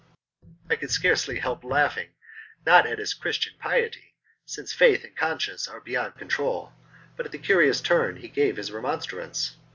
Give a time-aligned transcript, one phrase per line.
[0.67, 2.09] I could scarcely help laughing,
[2.65, 4.15] not at his Christian piety,
[4.47, 6.73] since faith and conscience are beyond control,
[7.15, 9.57] but at the curious turn he gave his remonstrance.